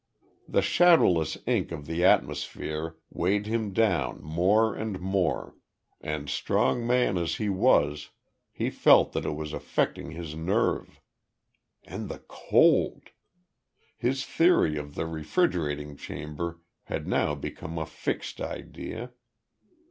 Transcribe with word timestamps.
The 0.47 0.63
shadowless 0.63 1.37
ink 1.45 1.71
of 1.71 1.85
the 1.85 2.03
atmosphere 2.03 2.95
weighed 3.11 3.45
him 3.45 3.71
down 3.71 4.19
more 4.23 4.73
and 4.73 4.99
more, 4.99 5.53
and 6.01 6.27
strong 6.27 6.87
man 6.87 7.19
as 7.19 7.35
he 7.35 7.49
was, 7.49 8.09
he 8.51 8.71
felt 8.71 9.11
that 9.13 9.25
it 9.27 9.35
was 9.35 9.53
affecting 9.53 10.09
his 10.09 10.33
nerve. 10.33 10.99
And 11.83 12.09
the 12.09 12.23
cold! 12.27 13.11
His 13.95 14.25
theory 14.25 14.75
of 14.75 14.95
the 14.95 15.05
refrigerating 15.05 15.95
chamber 15.97 16.61
had 16.85 17.05
now 17.07 17.35
become 17.35 17.77
a 17.77 17.85
fixed 17.85 18.41
idea. 18.41 19.11